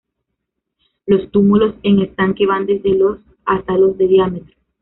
Los 1.05 1.29
túmulos 1.29 1.75
en 1.83 1.99
estanque 2.01 2.47
van 2.47 2.65
desde 2.65 2.89
los 2.95 3.19
hasta 3.45 3.77
los 3.77 3.95
de 3.99 4.07
diámetro. 4.07 4.55